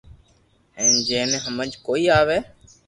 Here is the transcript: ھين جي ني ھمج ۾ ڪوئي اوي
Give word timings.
ھين 0.77 0.93
جي 1.11 1.19
ني 1.31 1.37
ھمج 1.45 1.71
۾ 1.77 1.81
ڪوئي 1.85 2.05
اوي 2.19 2.37